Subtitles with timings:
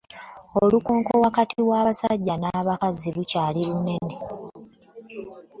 [0.61, 4.15] Olukonko wakati wa basajja na bakazi lukyali lunene.